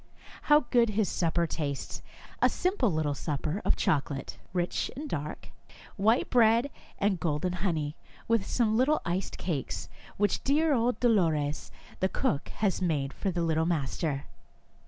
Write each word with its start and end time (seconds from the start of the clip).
How 0.49 0.61
good 0.71 0.89
his 0.89 1.07
supper 1.07 1.45
tastes, 1.45 2.01
a 2.41 2.49
simple 2.49 2.91
little 2.91 3.13
supper 3.13 3.61
of 3.63 3.75
chocolate, 3.75 4.39
rich 4.51 4.89
and 4.95 5.07
dark, 5.07 5.49
white 5.95 6.27
bread 6.31 6.71
and 6.97 7.19
golden 7.19 7.53
honey, 7.53 7.95
with 8.27 8.43
some 8.43 8.75
little 8.75 9.03
iced 9.05 9.37
cakes, 9.37 9.89
which 10.17 10.43
dear 10.43 10.73
old 10.73 10.99
Dolores, 10.99 11.69
the 11.99 12.09
cook, 12.09 12.49
has 12.49 12.81
made 12.81 13.13
for 13.13 13.29
the 13.29 13.43
little 13.43 13.67
master. 13.67 14.25